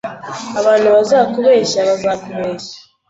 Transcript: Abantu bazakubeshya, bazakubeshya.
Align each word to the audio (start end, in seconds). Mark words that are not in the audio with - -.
Abantu 0.59 0.87
bazakubeshya, 0.95 1.79
bazakubeshya. 1.89 2.75